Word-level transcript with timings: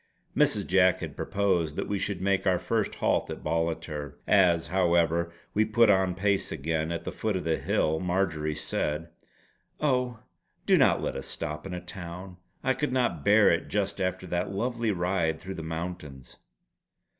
Mrs. 0.35 0.65
Jack 0.65 1.01
had 1.01 1.15
proposed 1.15 1.75
that 1.75 1.87
we 1.87 1.99
should 1.99 2.21
make 2.21 2.47
our 2.47 2.57
first 2.57 2.95
halt 2.95 3.29
at 3.29 3.43
Ballater. 3.43 4.15
As, 4.25 4.65
however, 4.65 5.31
we 5.53 5.63
put 5.63 5.91
on 5.91 6.15
pace 6.15 6.51
again 6.51 6.91
at 6.91 7.03
the 7.03 7.11
foot 7.11 7.35
of 7.35 7.43
the 7.43 7.57
hill 7.59 7.99
Marjory 7.99 8.55
said: 8.55 9.09
"Oh 9.79 10.17
do 10.65 10.75
not 10.75 11.03
let 11.03 11.15
us 11.15 11.27
stop 11.27 11.67
in 11.67 11.73
a 11.75 11.79
town. 11.79 12.37
I 12.63 12.73
could 12.73 12.91
not 12.91 13.23
bear 13.23 13.51
it 13.51 13.67
just 13.67 14.01
after 14.01 14.25
that 14.25 14.51
lovely 14.51 14.89
ride 14.91 15.39
through 15.39 15.53
the 15.53 15.61
mountains." 15.61 16.35